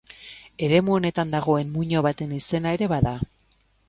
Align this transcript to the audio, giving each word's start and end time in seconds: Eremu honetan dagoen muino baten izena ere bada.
Eremu 0.67 0.95
honetan 0.95 1.35
dagoen 1.35 1.69
muino 1.75 2.01
baten 2.05 2.33
izena 2.39 2.73
ere 2.79 2.89
bada. 2.95 3.13